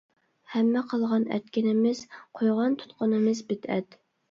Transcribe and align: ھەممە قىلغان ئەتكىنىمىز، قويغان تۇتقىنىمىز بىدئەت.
ھەممە 0.53 0.81
قىلغان 0.93 1.27
ئەتكىنىمىز، 1.35 2.03
قويغان 2.41 2.81
تۇتقىنىمىز 2.83 3.45
بىدئەت. 3.53 4.03